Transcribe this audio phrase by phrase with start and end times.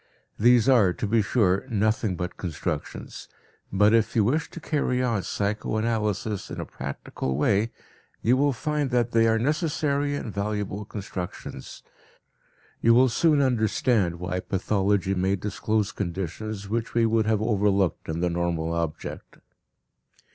[0.39, 3.27] These are, to be sure, nothing but constructions,
[3.71, 7.71] but if you wish to carry on psychoanalysis in a practical way
[8.23, 11.83] you will find that they are necessary and valuable constructions.
[12.81, 18.21] You will soon understand why pathology may disclose conditions which we would have overlooked in
[18.21, 19.37] the normal object.